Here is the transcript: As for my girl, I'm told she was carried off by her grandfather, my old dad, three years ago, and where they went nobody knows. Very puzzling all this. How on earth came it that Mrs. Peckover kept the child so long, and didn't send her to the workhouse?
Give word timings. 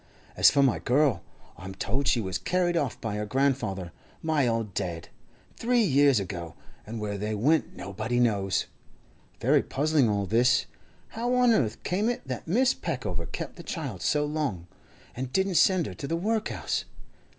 As 0.35 0.49
for 0.49 0.63
my 0.63 0.79
girl, 0.79 1.21
I'm 1.59 1.75
told 1.75 2.07
she 2.07 2.19
was 2.19 2.39
carried 2.39 2.75
off 2.75 2.99
by 2.99 3.17
her 3.17 3.25
grandfather, 3.27 3.91
my 4.23 4.47
old 4.47 4.73
dad, 4.73 5.09
three 5.57 5.83
years 5.83 6.19
ago, 6.19 6.55
and 6.87 6.99
where 6.99 7.19
they 7.19 7.35
went 7.35 7.75
nobody 7.75 8.19
knows. 8.19 8.65
Very 9.39 9.61
puzzling 9.61 10.09
all 10.09 10.25
this. 10.25 10.65
How 11.09 11.35
on 11.35 11.51
earth 11.51 11.83
came 11.83 12.09
it 12.09 12.27
that 12.27 12.47
Mrs. 12.47 12.81
Peckover 12.81 13.27
kept 13.27 13.57
the 13.57 13.61
child 13.61 14.01
so 14.01 14.25
long, 14.25 14.65
and 15.15 15.31
didn't 15.31 15.53
send 15.53 15.85
her 15.85 15.93
to 15.93 16.07
the 16.07 16.17
workhouse? 16.17 16.85